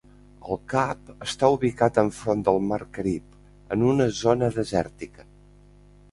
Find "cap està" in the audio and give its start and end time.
0.71-1.49